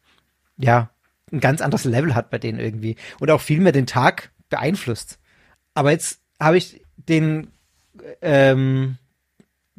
[0.59, 0.91] ja
[1.31, 5.21] ein ganz anderes Level hat bei denen irgendwie und auch viel mehr den Tag beeinflusst.
[5.75, 7.53] Aber jetzt habe ich den
[8.23, 8.99] ähm,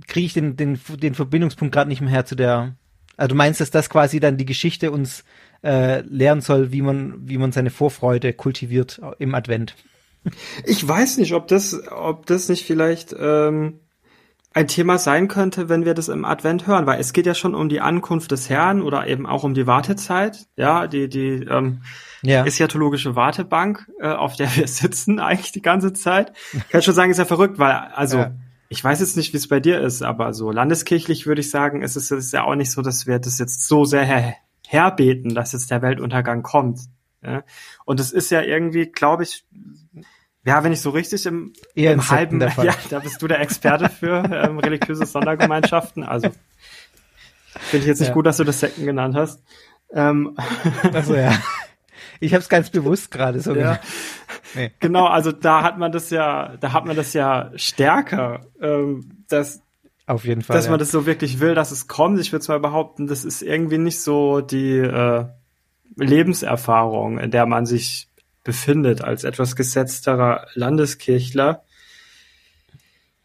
[0.08, 2.76] kriege ich den, den, den Verbindungspunkt gerade nicht mehr her zu der
[3.18, 5.24] also du meinst, dass das quasi dann die Geschichte uns
[5.64, 9.76] äh, lehren soll, wie man, wie man seine Vorfreude kultiviert im Advent?
[10.66, 13.80] Ich weiß nicht, ob das, ob das nicht vielleicht ähm,
[14.54, 17.56] ein Thema sein könnte, wenn wir das im Advent hören, weil es geht ja schon
[17.56, 21.82] um die Ankunft des Herrn oder eben auch um die Wartezeit, ja, die die ähm,
[22.22, 22.46] ja.
[22.46, 26.34] eschatologische Wartebank, äh, auf der wir sitzen eigentlich die ganze Zeit.
[26.54, 28.32] Ich kann schon sagen, ist ja verrückt, weil also ja
[28.70, 31.82] ich weiß jetzt nicht, wie es bei dir ist, aber so landeskirchlich würde ich sagen,
[31.82, 34.36] ist es ist ja auch nicht so, dass wir das jetzt so sehr her
[34.68, 36.82] herbeten, dass jetzt der Weltuntergang kommt.
[37.24, 37.44] Ja?
[37.86, 39.46] Und es ist ja irgendwie, glaube ich,
[40.44, 43.90] ja, wenn ich so richtig im, Eher im halben, ja, da bist du der Experte
[43.90, 46.04] für ähm, religiöse Sondergemeinschaften.
[46.04, 46.30] Also
[47.60, 48.14] finde ich jetzt nicht ja.
[48.14, 49.44] gut, dass du das Sekten genannt hast.
[49.92, 50.38] Ähm,
[50.94, 51.38] also ja.
[52.20, 53.80] Ich habe es ganz bewusst gerade so ja.
[54.56, 54.72] Nee.
[54.80, 59.62] Genau, also da hat man das ja, da hat man das ja stärker, ähm, dass
[60.08, 60.72] auf jeden Fall, dass ja.
[60.72, 62.20] man das so wirklich will, dass es kommt.
[62.20, 65.26] Ich würde zwar behaupten, das ist irgendwie nicht so die äh,
[65.98, 68.08] Lebenserfahrung, in der man sich
[68.44, 71.64] befindet als etwas gesetzterer Landeskirchler.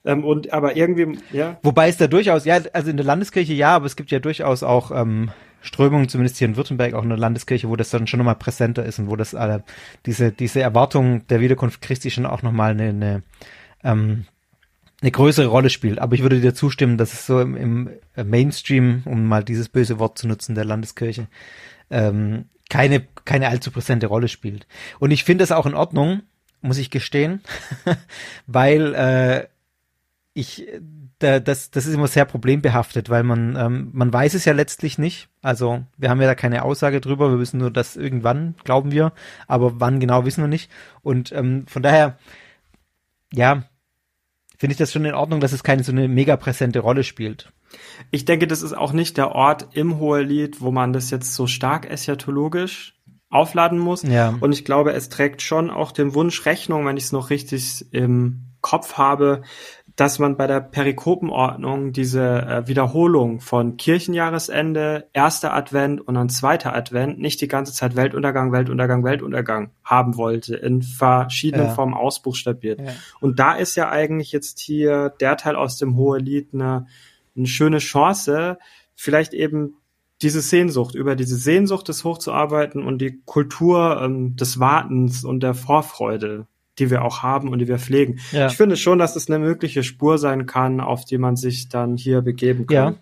[0.04, 1.58] Ähm, und aber irgendwie, ja.
[1.62, 4.64] Wobei es da durchaus, ja, also in der Landeskirche ja, aber es gibt ja durchaus
[4.64, 5.30] auch ähm,
[5.62, 8.84] Strömungen, zumindest hier in Württemberg, auch in der Landeskirche, wo das dann schon nochmal präsenter
[8.84, 9.60] ist und wo das äh,
[10.06, 13.22] diese, diese Erwartung der Wiederkunft Christi schon auch nochmal eine, eine,
[13.84, 14.26] ähm,
[15.00, 15.98] eine größere Rolle spielt.
[15.98, 17.90] Aber ich würde dir zustimmen, dass es so im, im
[18.28, 21.28] Mainstream, um mal dieses böse Wort zu nutzen, der Landeskirche,
[21.90, 24.66] ähm, keine, keine allzu präsente Rolle spielt.
[24.98, 26.22] Und ich finde das auch in Ordnung,
[26.60, 27.40] muss ich gestehen,
[28.46, 29.46] weil äh,
[30.34, 30.66] ich
[31.18, 34.98] da, das, das ist immer sehr problembehaftet, weil man, ähm, man weiß es ja letztlich
[34.98, 35.28] nicht.
[35.42, 39.12] Also wir haben ja da keine Aussage drüber, wir wissen nur, dass irgendwann, glauben wir,
[39.46, 40.70] aber wann genau wissen wir nicht.
[41.02, 42.18] Und ähm, von daher,
[43.32, 43.64] ja,
[44.58, 47.52] finde ich das schon in Ordnung, dass es keine so eine mega präsente Rolle spielt.
[48.10, 51.46] Ich denke, das ist auch nicht der Ort im Hohelied, wo man das jetzt so
[51.46, 52.94] stark eschatologisch
[53.30, 54.02] aufladen muss.
[54.02, 54.34] Ja.
[54.40, 57.86] Und ich glaube, es trägt schon auch dem Wunsch Rechnung, wenn ich es noch richtig
[57.92, 59.42] im Kopf habe,
[59.96, 66.74] dass man bei der Perikopenordnung diese äh, Wiederholung von Kirchenjahresende, erster Advent und dann zweiter
[66.74, 71.74] Advent nicht die ganze Zeit Weltuntergang, Weltuntergang, Weltuntergang haben wollte, in verschiedenen ja.
[71.74, 72.80] Formen ausbuchstabiert.
[72.80, 72.92] Ja.
[73.20, 76.86] Und da ist ja eigentlich jetzt hier der Teil aus dem Hohelied eine,
[77.36, 78.58] eine schöne Chance,
[78.94, 79.74] vielleicht eben
[80.22, 85.54] diese Sehnsucht, über diese Sehnsucht des Hochzuarbeiten und die Kultur ähm, des Wartens und der
[85.54, 86.46] Vorfreude
[86.78, 88.18] die wir auch haben und die wir pflegen.
[88.32, 88.46] Ja.
[88.46, 91.96] Ich finde schon, dass es eine mögliche Spur sein kann, auf die man sich dann
[91.96, 92.74] hier begeben kann.
[92.74, 92.94] Ja,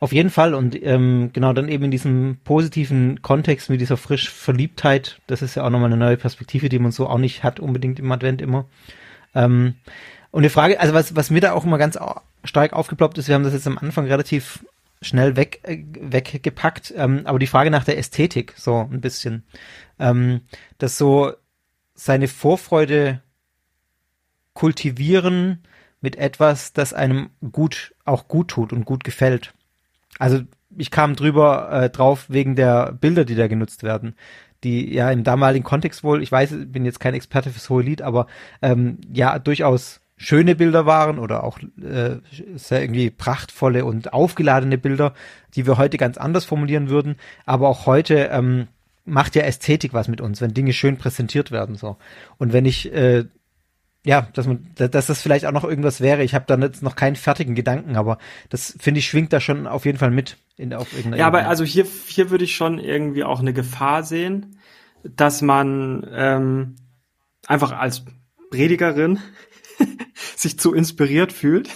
[0.00, 0.54] auf jeden Fall.
[0.54, 5.54] Und ähm, genau dann eben in diesem positiven Kontext mit dieser frisch Verliebtheit, das ist
[5.54, 8.40] ja auch nochmal eine neue Perspektive, die man so auch nicht hat, unbedingt im Advent
[8.40, 8.66] immer.
[9.34, 9.74] Ähm,
[10.30, 11.98] und die Frage, also was, was mir da auch immer ganz
[12.44, 14.64] stark aufgeploppt ist, wir haben das jetzt am Anfang relativ
[15.00, 19.44] schnell weg, äh, weggepackt, ähm, aber die Frage nach der Ästhetik, so ein bisschen.
[19.98, 20.42] Ähm,
[20.78, 21.32] dass so
[21.98, 23.20] seine Vorfreude
[24.54, 25.64] kultivieren
[26.00, 29.52] mit etwas, das einem gut, auch gut tut und gut gefällt.
[30.18, 30.40] Also
[30.76, 34.14] ich kam drüber äh, drauf wegen der Bilder, die da genutzt werden,
[34.62, 38.00] die ja im damaligen Kontext wohl, ich weiß, bin jetzt kein Experte fürs hohe Lied,
[38.02, 38.28] aber
[38.62, 42.16] ähm, ja durchaus schöne Bilder waren oder auch äh,
[42.54, 45.14] sehr irgendwie prachtvolle und aufgeladene Bilder,
[45.54, 48.68] die wir heute ganz anders formulieren würden, aber auch heute ähm,
[49.08, 51.96] macht ja Ästhetik was mit uns, wenn Dinge schön präsentiert werden so.
[52.38, 53.24] Und wenn ich äh,
[54.04, 56.22] ja, dass man, dass das vielleicht auch noch irgendwas wäre.
[56.22, 58.18] Ich habe da jetzt noch keinen fertigen Gedanken, aber
[58.48, 61.18] das finde ich schwingt da schon auf jeden Fall mit in auf irgendeiner.
[61.18, 64.58] Ja, aber also hier hier würde ich schon irgendwie auch eine Gefahr sehen,
[65.02, 66.76] dass man ähm,
[67.46, 68.04] einfach als
[68.50, 69.18] Predigerin
[70.36, 71.68] sich zu inspiriert fühlt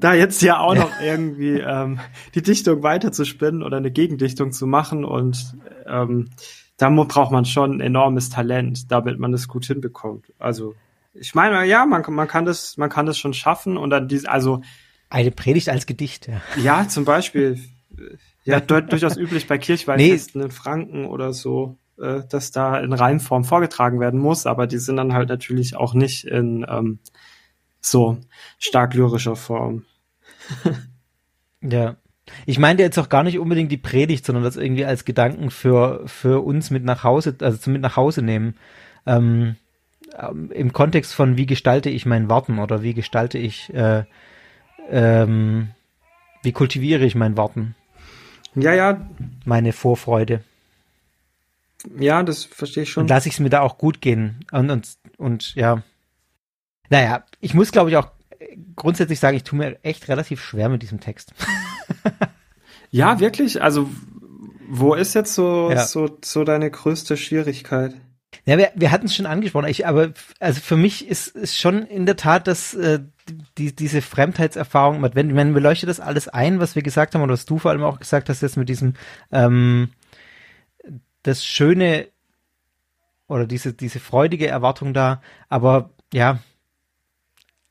[0.00, 2.00] da jetzt ja auch noch irgendwie ähm,
[2.34, 5.54] die Dichtung weiterzuspinnen oder eine Gegendichtung zu machen und
[5.86, 6.30] ähm,
[6.76, 10.32] da braucht man schon enormes Talent, damit man das gut hinbekommt.
[10.38, 10.74] Also
[11.12, 14.30] ich meine, ja, man, man kann das, man kann das schon schaffen und dann diese,
[14.30, 14.62] also
[15.10, 16.40] eine Predigt als Gedicht, ja.
[16.62, 17.58] Ja, zum Beispiel,
[18.44, 20.46] ja, durchaus üblich bei Kirchweihfesten nee.
[20.46, 24.96] in Franken oder so, äh, dass da in Reimform vorgetragen werden muss, aber die sind
[24.96, 27.00] dann halt natürlich auch nicht in ähm,
[27.80, 28.18] so
[28.58, 29.84] stark lyrischer Form.
[31.60, 31.96] ja.
[32.44, 36.02] Ich meinte jetzt auch gar nicht unbedingt die Predigt, sondern das irgendwie als Gedanken für,
[36.06, 38.54] für uns mit nach Hause, also zum mit nach Hause nehmen.
[39.06, 39.56] Ähm,
[40.18, 44.04] ähm, Im Kontext von, wie gestalte ich mein Warten oder wie gestalte ich, äh,
[44.90, 45.70] ähm,
[46.42, 47.74] wie kultiviere ich mein Warten?
[48.54, 49.06] Ja, ja.
[49.44, 50.42] Meine Vorfreude.
[51.98, 53.02] Ja, das verstehe ich schon.
[53.02, 54.44] Und lasse ich es mir da auch gut gehen.
[54.50, 55.82] Und, und, und ja.
[56.90, 58.08] Naja, ich muss, glaube ich, auch
[58.76, 61.32] grundsätzlich sagen, ich tue mir echt relativ schwer mit diesem Text.
[62.90, 63.62] ja, wirklich?
[63.62, 63.88] Also,
[64.68, 65.86] wo ist jetzt so, ja.
[65.86, 67.94] so, so deine größte Schwierigkeit?
[68.44, 71.82] Ja, wir, wir hatten es schon angesprochen, ich, aber also für mich ist, ist schon
[71.84, 73.00] in der Tat, dass äh,
[73.56, 77.32] die, diese Fremdheitserfahrung, wenn, wenn wir leuchtet das alles ein, was wir gesagt haben, oder
[77.32, 78.94] was du vor allem auch gesagt hast, jetzt mit diesem
[79.32, 79.90] ähm,
[81.22, 82.08] das Schöne
[83.28, 86.38] oder diese, diese freudige Erwartung da, aber ja,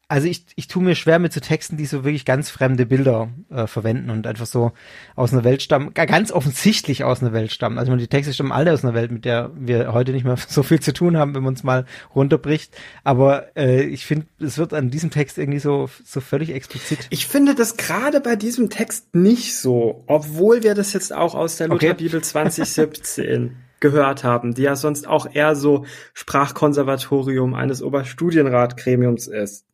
[0.10, 3.30] also ich, ich tue mir schwer mit so Texten, die so wirklich ganz fremde Bilder
[3.50, 4.72] äh, verwenden und einfach so
[5.16, 7.78] aus einer Welt stammen, ganz offensichtlich aus einer Welt stammen.
[7.78, 10.64] Also die Texte stammen alle aus einer Welt, mit der wir heute nicht mehr so
[10.64, 12.74] viel zu tun haben, wenn man uns mal runterbricht.
[13.04, 17.08] Aber äh, ich finde, es wird an diesem Text irgendwie so, so völlig explizit.
[17.10, 21.58] Ich finde das gerade bei diesem Text nicht so, obwohl wir das jetzt auch aus
[21.58, 22.28] der Lutherbibel okay.
[22.28, 29.66] 2017 gehört haben, die ja sonst auch eher so Sprachkonservatorium eines Oberstudienratgremiums ist.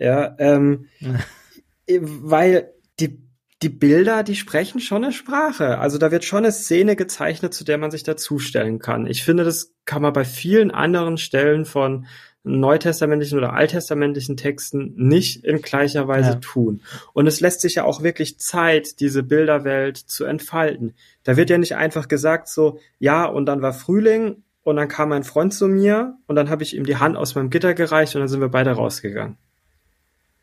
[0.00, 0.88] Ja, ähm,
[2.00, 3.20] weil die,
[3.62, 5.78] die Bilder, die sprechen schon eine Sprache.
[5.78, 9.06] Also da wird schon eine Szene gezeichnet, zu der man sich dazustellen kann.
[9.06, 12.06] Ich finde, das kann man bei vielen anderen Stellen von
[12.42, 16.34] neutestamentlichen oder alttestamentlichen Texten nicht in gleicher Weise ja.
[16.36, 16.80] tun.
[17.12, 20.94] Und es lässt sich ja auch wirklich Zeit, diese Bilderwelt zu entfalten.
[21.22, 25.10] Da wird ja nicht einfach gesagt so, ja, und dann war Frühling und dann kam
[25.10, 28.14] mein Freund zu mir und dann habe ich ihm die Hand aus meinem Gitter gereicht
[28.14, 29.36] und dann sind wir beide rausgegangen.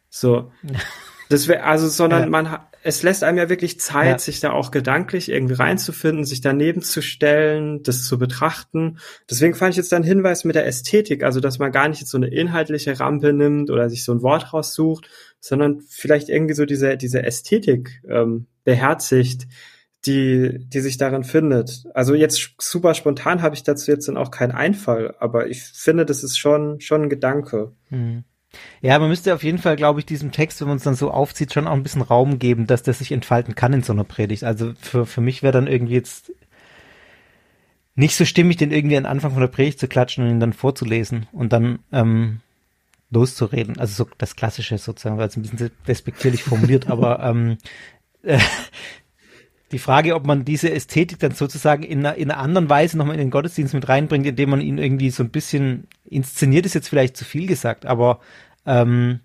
[0.09, 0.51] So.
[1.29, 2.29] Das wäre, also, sondern ja.
[2.29, 4.17] man, es lässt einem ja wirklich Zeit, ja.
[4.17, 8.99] sich da auch gedanklich irgendwie reinzufinden, sich daneben zu stellen, das zu betrachten.
[9.29, 12.11] Deswegen fand ich jetzt dann Hinweis mit der Ästhetik, also, dass man gar nicht jetzt
[12.11, 15.09] so eine inhaltliche Rampe nimmt oder sich so ein Wort raussucht,
[15.41, 19.47] sondern vielleicht irgendwie so diese, diese Ästhetik, ähm, beherzigt,
[20.05, 21.83] die, die sich darin findet.
[21.93, 26.05] Also jetzt super spontan habe ich dazu jetzt dann auch keinen Einfall, aber ich finde,
[26.05, 27.73] das ist schon, schon ein Gedanke.
[27.89, 28.23] Mhm.
[28.81, 31.11] Ja, man müsste auf jeden Fall, glaube ich, diesem Text, wenn man es dann so
[31.11, 34.03] aufzieht, schon auch ein bisschen Raum geben, dass der sich entfalten kann in so einer
[34.03, 34.43] Predigt.
[34.43, 36.31] Also für, für mich wäre dann irgendwie jetzt
[37.95, 40.53] nicht so stimmig, den irgendwie an Anfang von der Predigt zu klatschen und ihn dann
[40.53, 42.41] vorzulesen und dann ähm,
[43.09, 43.79] loszureden.
[43.79, 47.57] Also so das Klassische sozusagen, weil es ein bisschen despektierlich formuliert, aber ähm,
[48.23, 48.39] äh,
[49.71, 53.15] die Frage, ob man diese Ästhetik dann sozusagen in einer, in einer anderen Weise nochmal
[53.15, 56.87] in den Gottesdienst mit reinbringt, indem man ihn irgendwie so ein bisschen inszeniert, ist jetzt
[56.87, 58.19] vielleicht zu viel gesagt, aber
[58.65, 59.19] ähm,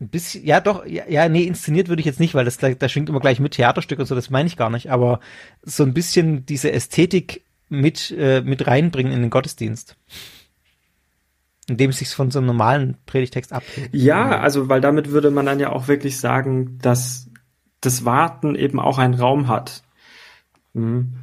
[0.00, 2.88] ein bisschen, ja doch, ja, ja, nee, inszeniert würde ich jetzt nicht, weil das da,
[2.88, 5.20] schwingt immer gleich mit Theaterstück und so, das meine ich gar nicht, aber
[5.62, 9.96] so ein bisschen diese Ästhetik mit, äh, mit reinbringen in den Gottesdienst.
[11.68, 13.94] Indem es sich von so einem normalen Predigtext abhebt.
[13.94, 17.29] Ja, also, weil damit würde man dann ja auch wirklich sagen, dass
[17.80, 19.82] das Warten eben auch einen Raum hat.
[20.72, 21.14] Mhm.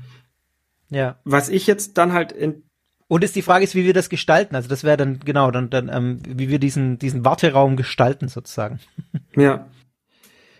[0.90, 1.18] Ja.
[1.24, 2.64] Was ich jetzt dann halt in
[3.10, 4.56] und ist die Frage ist, wie wir das gestalten.
[4.56, 8.80] Also das wäre dann genau dann dann ähm, wie wir diesen diesen Warteraum gestalten sozusagen.
[9.36, 9.68] Ja.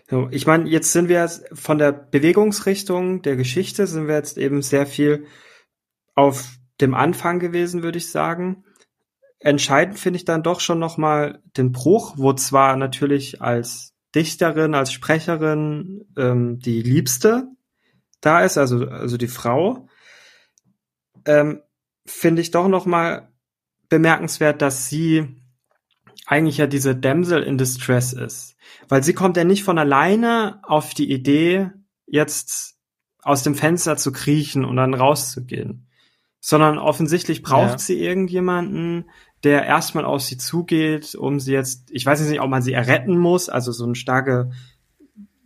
[0.08, 4.62] So, ich meine, jetzt sind wir von der Bewegungsrichtung der Geschichte sind wir jetzt eben
[4.62, 5.26] sehr viel
[6.14, 8.64] auf dem Anfang gewesen, würde ich sagen.
[9.40, 14.74] Entscheidend finde ich dann doch schon noch mal den Bruch, wo zwar natürlich als Dichterin,
[14.74, 17.48] als Sprecherin ähm, die Liebste
[18.20, 19.88] da ist, also, also die Frau,
[21.24, 21.62] ähm,
[22.04, 23.28] finde ich doch noch mal
[23.88, 25.36] bemerkenswert, dass sie
[26.26, 28.56] eigentlich ja diese Damsel in Distress ist.
[28.88, 31.70] Weil sie kommt ja nicht von alleine auf die Idee,
[32.06, 32.76] jetzt
[33.22, 35.86] aus dem Fenster zu kriechen und dann rauszugehen.
[36.40, 37.78] Sondern offensichtlich braucht ja.
[37.78, 39.10] sie irgendjemanden,
[39.44, 43.16] der erstmal auf sie zugeht, um sie jetzt, ich weiß nicht, ob man sie erretten
[43.18, 44.50] muss, also so eine starke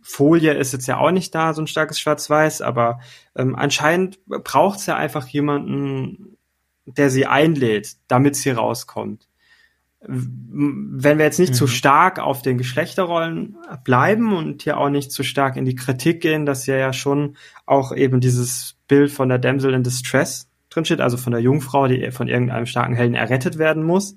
[0.01, 2.99] Folie ist jetzt ja auch nicht da, so ein starkes Schwarz-Weiß, aber
[3.35, 6.37] ähm, anscheinend braucht es ja einfach jemanden,
[6.85, 9.27] der sie einlädt, damit sie rauskommt.
[10.05, 11.57] Wenn wir jetzt nicht mhm.
[11.57, 16.21] zu stark auf den Geschlechterrollen bleiben und hier auch nicht zu stark in die Kritik
[16.21, 20.85] gehen, dass ja ja schon auch eben dieses Bild von der Damsel in Distress drin
[20.85, 24.15] steht, also von der Jungfrau, die von irgendeinem starken Helden errettet werden muss,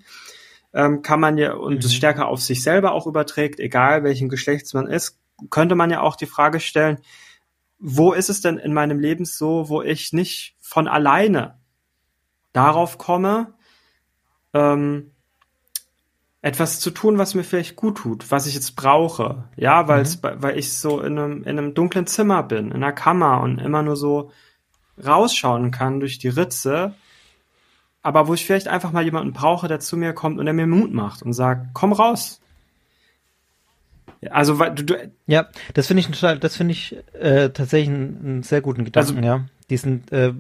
[0.73, 1.97] ähm, kann man ja und es mhm.
[1.97, 5.19] stärker auf sich selber auch überträgt, egal welchen Geschlechts man ist,
[5.51, 6.99] könnte man ja auch die Frage stellen,
[7.79, 11.59] wo ist es denn in meinem Leben so, wo ich nicht von alleine
[12.53, 13.55] darauf komme,
[14.55, 15.13] ähm,
[16.47, 19.49] etwas zu tun, was mir vielleicht gut tut, was ich jetzt brauche.
[19.57, 20.43] Ja, weil mhm.
[20.43, 23.83] weil ich so in einem, in einem dunklen Zimmer bin, in einer Kammer und immer
[23.83, 24.31] nur so
[25.05, 26.95] rausschauen kann durch die Ritze.
[28.03, 30.67] Aber wo ich vielleicht einfach mal jemanden brauche, der zu mir kommt und der mir
[30.67, 32.41] Mut macht und sagt, komm raus.
[34.31, 38.43] Also du, du ja, das finde ich total, das finde ich äh, tatsächlich einen, einen,
[38.43, 39.45] sehr guten Gedanken, also, ja.
[39.69, 40.33] Diesen äh,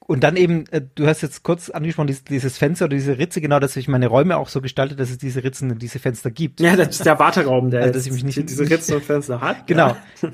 [0.00, 3.40] und dann eben, äh, du hast jetzt kurz angesprochen, dieses, dieses Fenster oder diese Ritze,
[3.40, 6.30] genau, dass ich meine Räume auch so gestalte, dass es diese Ritzen und diese Fenster
[6.30, 6.60] gibt.
[6.60, 9.40] Ja, das ist der Warteraum, der also, dass ich mich nicht diese Ritzen und Fenster
[9.40, 9.66] hat.
[9.66, 9.96] Genau.
[10.22, 10.30] Ja,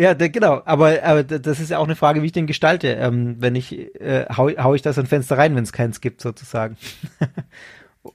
[0.00, 0.62] ja der, genau.
[0.64, 2.88] Aber, aber das ist ja auch eine Frage, wie ich den gestalte.
[2.88, 6.20] Ähm, wenn ich, äh, hau, hau ich das ein Fenster rein, wenn es keins gibt,
[6.20, 6.76] sozusagen.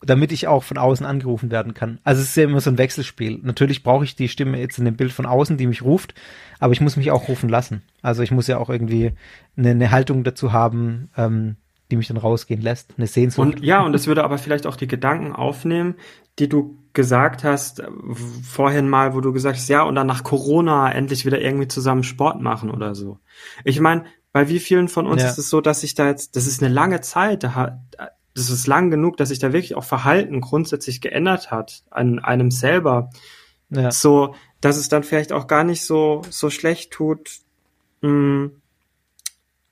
[0.01, 1.99] damit ich auch von außen angerufen werden kann.
[2.03, 3.39] Also es ist ja immer so ein Wechselspiel.
[3.43, 6.15] Natürlich brauche ich die Stimme jetzt in dem Bild von außen, die mich ruft,
[6.59, 7.83] aber ich muss mich auch rufen lassen.
[8.01, 9.11] Also ich muss ja auch irgendwie
[9.55, 11.57] eine, eine Haltung dazu haben, ähm,
[11.91, 13.57] die mich dann rausgehen lässt, eine Sehnsucht.
[13.57, 15.95] Und ja, und es würde aber vielleicht auch die Gedanken aufnehmen,
[16.39, 17.87] die du gesagt hast äh,
[18.43, 22.03] vorhin mal, wo du gesagt hast, ja, und dann nach Corona endlich wieder irgendwie zusammen
[22.03, 23.19] Sport machen oder so.
[23.63, 25.29] Ich meine, bei wie vielen von uns ja.
[25.29, 27.79] ist es so, dass ich da jetzt, das ist eine lange Zeit, da
[28.35, 32.51] das ist lang genug, dass sich da wirklich auch Verhalten grundsätzlich geändert hat an einem
[32.51, 33.09] selber.
[33.69, 33.91] Ja.
[33.91, 37.29] So, dass es dann vielleicht auch gar nicht so, so schlecht tut,
[38.01, 38.51] mh, hm,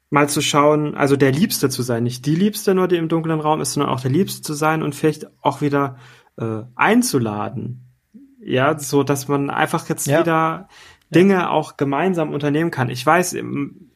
[0.09, 3.39] mal zu schauen, also der Liebste zu sein, nicht die Liebste nur, die im dunklen
[3.39, 5.97] Raum ist, sondern auch der Liebste zu sein und vielleicht auch wieder
[6.37, 7.89] äh, einzuladen.
[8.39, 10.19] Ja, so dass man einfach jetzt ja.
[10.19, 10.67] wieder
[11.09, 11.49] Dinge ja.
[11.49, 12.89] auch gemeinsam unternehmen kann.
[12.89, 13.37] Ich weiß,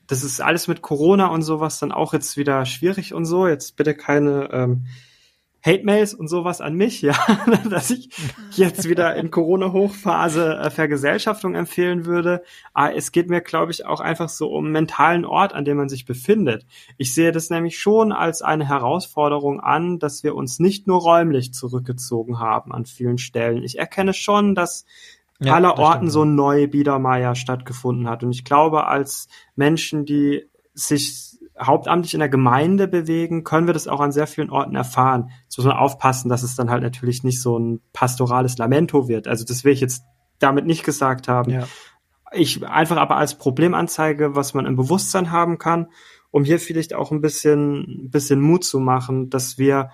[0.08, 3.48] das ist alles mit Corona und sowas dann auch jetzt wieder schwierig und so.
[3.48, 4.86] Jetzt bitte keine ähm,
[5.68, 7.16] Hate-Mails und sowas an mich, ja,
[7.70, 8.10] dass ich
[8.52, 12.42] jetzt wieder in Corona-Hochphase äh, Vergesellschaftung empfehlen würde.
[12.74, 15.90] Aber es geht mir, glaube ich, auch einfach so um mentalen Ort, an dem man
[15.90, 16.66] sich befindet.
[16.98, 21.54] Ich sehe das nämlich schon als eine Herausforderung an, dass wir uns nicht nur räumlich
[21.54, 23.64] zurückgezogen haben an vielen Stellen.
[23.64, 24.86] Ich erkenne schon, dass
[25.40, 28.24] ja, aller Orten so neu Biedermeier stattgefunden hat.
[28.24, 31.27] Und ich glaube, als Menschen, die sich
[31.60, 35.32] hauptamtlich in der Gemeinde bewegen, können wir das auch an sehr vielen Orten erfahren.
[35.44, 39.28] Jetzt muss man aufpassen, dass es dann halt natürlich nicht so ein pastorales Lamento wird.
[39.28, 40.04] Also das will ich jetzt
[40.40, 41.52] damit nicht gesagt haben.
[41.52, 41.68] Ja.
[42.34, 45.88] Ich einfach aber als Problemanzeige, was man im Bewusstsein haben kann,
[46.30, 49.90] um hier vielleicht auch ein bisschen, bisschen Mut zu machen, dass wir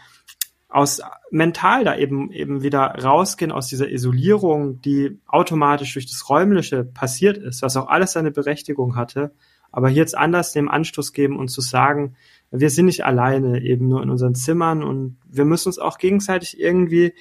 [0.68, 6.84] aus mental da eben eben wieder rausgehen aus dieser Isolierung, die automatisch durch das Räumliche
[6.84, 9.34] passiert ist, was auch alles seine Berechtigung hatte,
[9.74, 12.16] aber hier jetzt anders dem Anstoß geben und zu sagen,
[12.52, 16.60] wir sind nicht alleine eben nur in unseren Zimmern und wir müssen uns auch gegenseitig
[16.60, 17.14] irgendwie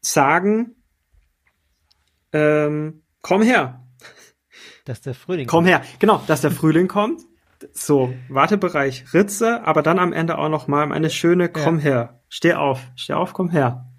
[0.00, 0.76] sagen,
[2.32, 3.84] ähm, komm her.
[4.84, 7.22] Dass der Frühling Komm her, genau, dass der Frühling kommt.
[7.72, 11.82] So, Wartebereich Ritze, aber dann am Ende auch noch mal eine schöne Komm ja.
[11.82, 13.92] her Steh auf, steh auf, komm her.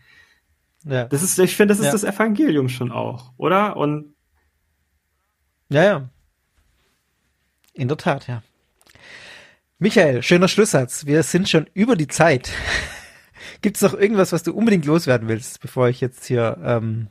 [0.85, 1.05] Ja.
[1.05, 1.91] Das ist, ich finde, das ist ja.
[1.91, 3.77] das Evangelium schon auch, oder?
[3.77, 4.15] Und
[5.69, 6.09] ja, ja.
[7.73, 8.43] In der Tat, ja.
[9.79, 11.05] Michael, schöner Schlusssatz.
[11.05, 12.51] Wir sind schon über die Zeit.
[13.61, 17.07] Gibt es noch irgendwas, was du unbedingt loswerden willst, bevor ich jetzt hier ähm,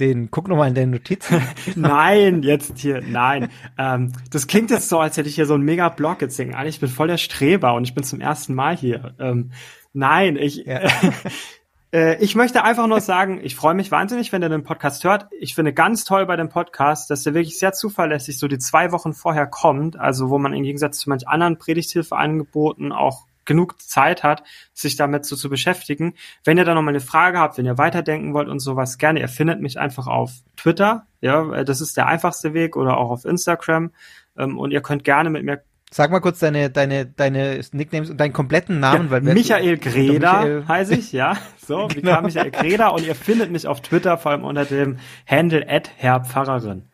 [0.00, 1.40] den, guck nochmal in deine Notizen.
[1.76, 3.50] nein, jetzt hier, nein.
[3.78, 6.56] Ähm, das klingt jetzt so, als hätte ich hier so einen mega Blog jetzt denken.
[6.66, 9.14] Ich bin voll der Streber und ich bin zum ersten Mal hier.
[9.20, 9.52] Ähm,
[9.92, 10.80] nein, ich, ja.
[11.94, 15.28] äh, ich möchte einfach nur sagen, ich freue mich wahnsinnig, wenn ihr den Podcast hört.
[15.38, 18.90] Ich finde ganz toll bei dem Podcast, dass der wirklich sehr zuverlässig so die zwei
[18.90, 19.96] Wochen vorher kommt.
[19.96, 25.24] Also, wo man im Gegensatz zu manch anderen Predigthilfeangeboten auch genug Zeit hat, sich damit
[25.24, 26.14] so zu beschäftigen.
[26.44, 29.28] Wenn ihr da nochmal eine Frage habt, wenn ihr weiterdenken wollt und sowas, gerne, ihr
[29.28, 33.92] findet mich einfach auf Twitter, ja, das ist der einfachste Weg oder auch auf Instagram
[34.36, 35.62] ähm, und ihr könnt gerne mit mir
[35.94, 40.64] Sag mal kurz deine, deine, deine Nicknames und deinen kompletten Namen, ja, weil Michael Greda
[40.66, 41.36] heiße ich, ja.
[41.64, 41.94] So, genau.
[41.94, 45.64] wie kam Michael Greda und ihr findet mich auf Twitter vor allem unter dem Handle
[45.68, 46.88] at Herr Pfarrerin.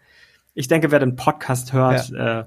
[0.52, 2.40] Ich denke, wer den Podcast hört, ja.
[2.40, 2.44] äh,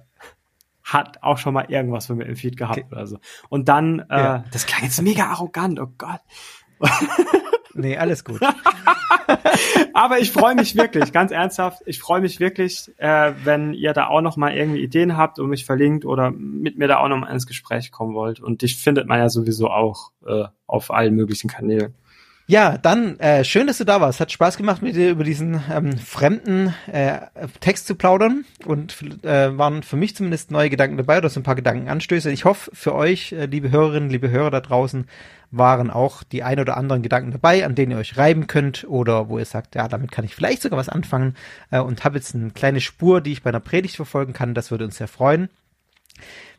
[0.84, 2.88] hat auch schon mal irgendwas von mir im Feed gehabt okay.
[2.92, 3.18] oder so.
[3.50, 4.44] Und dann, äh, ja.
[4.52, 6.22] das klang jetzt mega arrogant, oh Gott.
[7.74, 8.42] Nee, alles gut.
[9.94, 14.08] Aber ich freue mich wirklich, ganz ernsthaft, ich freue mich wirklich, äh, wenn ihr da
[14.08, 17.18] auch noch mal irgendwie Ideen habt und mich verlinkt oder mit mir da auch noch
[17.18, 18.40] mal ins Gespräch kommen wollt.
[18.40, 21.94] Und dich findet man ja sowieso auch äh, auf allen möglichen Kanälen.
[22.46, 24.20] Ja, dann äh, schön, dass du da warst.
[24.20, 27.20] Hat Spaß gemacht, mit dir über diesen ähm, fremden äh,
[27.62, 31.44] Text zu plaudern und äh, waren für mich zumindest neue Gedanken dabei oder so ein
[31.44, 32.30] paar Gedankenanstöße.
[32.32, 35.08] Ich hoffe, für euch, äh, liebe Hörerinnen, liebe Hörer da draußen,
[35.52, 39.30] waren auch die ein oder anderen Gedanken dabei, an denen ihr euch reiben könnt oder
[39.30, 41.36] wo ihr sagt, ja, damit kann ich vielleicht sogar was anfangen
[41.72, 44.54] äh, und habe jetzt eine kleine Spur, die ich bei einer Predigt verfolgen kann.
[44.54, 45.48] Das würde uns sehr freuen.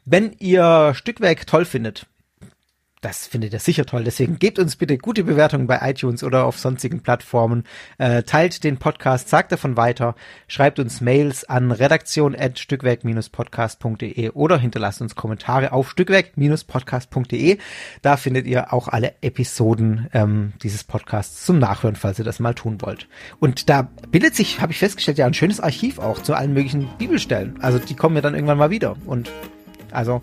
[0.07, 2.07] Wenn ihr Stückwerk toll findet,
[3.05, 4.05] das findet ihr sicher toll.
[4.05, 7.65] Deswegen gebt uns bitte gute Bewertungen bei iTunes oder auf sonstigen Plattformen.
[7.99, 10.15] Äh, teilt den Podcast, sagt davon weiter,
[10.49, 17.59] schreibt uns Mails an redaktion.stückwerk-podcast.de oder hinterlasst uns Kommentare auf stückwerk-podcast.de.
[18.01, 22.55] Da findet ihr auch alle Episoden ähm, dieses Podcasts zum Nachhören, falls ihr das mal
[22.55, 23.07] tun wollt.
[23.39, 26.89] Und da bildet sich, habe ich festgestellt, ja ein schönes Archiv auch zu allen möglichen
[26.97, 27.59] Bibelstellen.
[27.61, 28.97] Also die kommen ja dann irgendwann mal wieder.
[29.05, 29.31] Und
[29.91, 30.23] also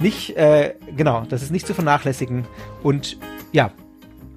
[0.00, 2.44] nicht, äh, genau, das ist nicht zu vernachlässigen.
[2.82, 3.18] Und
[3.52, 3.70] ja,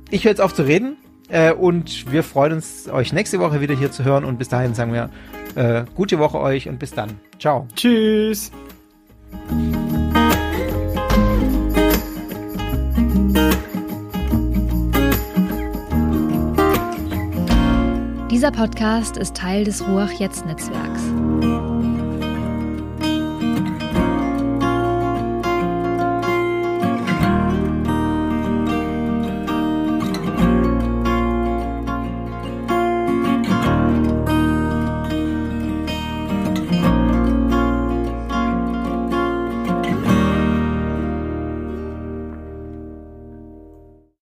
[0.10, 0.98] ich höre jetzt auf zu reden
[1.30, 4.26] äh, und wir freuen uns, euch nächste Woche wieder hier zu hören.
[4.26, 5.10] Und bis dahin sagen wir,
[5.56, 7.20] äh, gute Woche euch und bis dann.
[7.40, 7.68] Ciao.
[7.76, 8.52] Tschüss.
[18.30, 21.71] Dieser Podcast ist Teil des Ruach Jetzt Netzwerks.